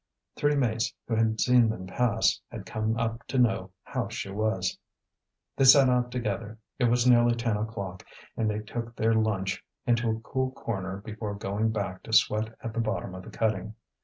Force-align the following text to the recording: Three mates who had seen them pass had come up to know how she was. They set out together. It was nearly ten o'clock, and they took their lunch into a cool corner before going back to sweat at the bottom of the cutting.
Three 0.35 0.55
mates 0.55 0.95
who 1.07 1.15
had 1.15 1.39
seen 1.39 1.69
them 1.69 1.85
pass 1.85 2.41
had 2.49 2.65
come 2.65 2.97
up 2.97 3.21
to 3.27 3.37
know 3.37 3.69
how 3.83 4.07
she 4.07 4.31
was. 4.31 4.79
They 5.55 5.63
set 5.63 5.89
out 5.89 6.09
together. 6.11 6.57
It 6.79 6.85
was 6.85 7.05
nearly 7.05 7.35
ten 7.35 7.55
o'clock, 7.55 8.03
and 8.35 8.49
they 8.49 8.61
took 8.61 8.95
their 8.95 9.13
lunch 9.13 9.63
into 9.85 10.09
a 10.09 10.19
cool 10.21 10.53
corner 10.53 10.97
before 11.05 11.35
going 11.35 11.69
back 11.71 12.01
to 12.01 12.13
sweat 12.13 12.55
at 12.61 12.73
the 12.73 12.79
bottom 12.81 13.13
of 13.13 13.21
the 13.21 13.29
cutting. 13.29 13.75